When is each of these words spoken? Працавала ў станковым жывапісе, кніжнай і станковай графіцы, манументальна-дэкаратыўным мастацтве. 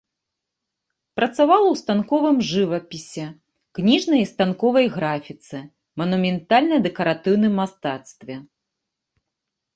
Працавала 1.17 1.65
ў 1.65 1.75
станковым 1.81 2.37
жывапісе, 2.51 3.25
кніжнай 3.79 4.19
і 4.25 4.29
станковай 4.33 4.85
графіцы, 4.97 5.57
манументальна-дэкаратыўным 6.03 7.53
мастацтве. 7.63 8.35